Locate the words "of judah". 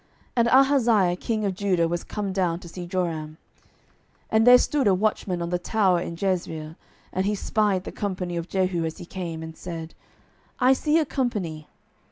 1.45-1.87